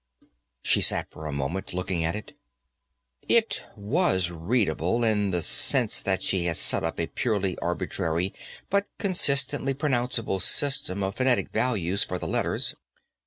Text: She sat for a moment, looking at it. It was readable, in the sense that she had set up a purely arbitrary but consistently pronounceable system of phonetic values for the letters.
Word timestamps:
She 0.63 0.81
sat 0.81 1.11
for 1.11 1.27
a 1.27 1.31
moment, 1.31 1.75
looking 1.75 2.03
at 2.03 2.15
it. 2.15 2.35
It 3.29 3.63
was 3.75 4.31
readable, 4.31 5.03
in 5.03 5.29
the 5.29 5.43
sense 5.43 6.01
that 6.01 6.23
she 6.23 6.45
had 6.45 6.57
set 6.57 6.83
up 6.83 6.99
a 6.99 7.05
purely 7.05 7.55
arbitrary 7.59 8.33
but 8.71 8.89
consistently 8.97 9.75
pronounceable 9.75 10.41
system 10.41 11.03
of 11.03 11.17
phonetic 11.17 11.49
values 11.51 12.03
for 12.03 12.17
the 12.17 12.25
letters. 12.25 12.73